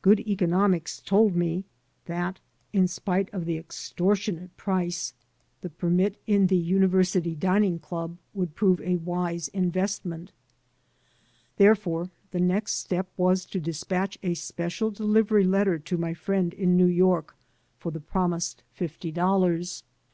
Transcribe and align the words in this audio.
Good 0.00 0.20
economics 0.20 1.02
told 1.02 1.36
me 1.36 1.66
that, 2.06 2.40
in 2.72 2.88
spite 2.88 3.28
of 3.34 3.44
the 3.44 3.58
extortionate 3.58 4.56
204 4.56 4.56
IN 4.56 4.56
THE 4.56 4.80
MOLD 4.84 4.90
price, 4.90 5.14
the 5.60 5.68
permit 5.68 6.12
to 6.26 6.46
the 6.46 6.62
TJ. 6.64 7.60
D. 7.72 7.78
Club 7.80 8.16
would 8.32 8.54
prove 8.54 8.80
a 8.80 8.96
wise 8.96 9.48
investment. 9.48 10.32
Therefore 11.58 12.08
the 12.30 12.40
next 12.40 12.76
step 12.76 13.10
was 13.18 13.44
to 13.44 13.60
despatch 13.60 14.16
a 14.22 14.32
special 14.32 14.90
delivery 14.90 15.44
letter 15.44 15.78
to 15.78 15.98
my 15.98 16.14
friend 16.14 16.54
in 16.54 16.78
New 16.78 16.86
York 16.86 17.36
for 17.78 17.92
the 17.92 18.00
promised 18.00 18.62
fifty 18.72 19.12
dollars. 19.12 19.84